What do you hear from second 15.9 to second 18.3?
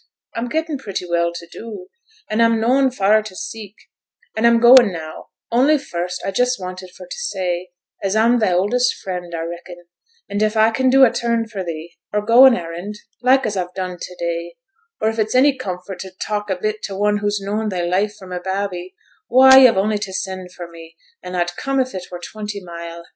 to talk a bit to one who's known thy life